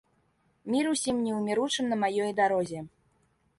Мір 0.75 0.85
усім 0.93 1.19
неўміручым 1.27 1.85
на 1.93 2.01
маёй 2.07 2.35
дарозе! 2.43 2.79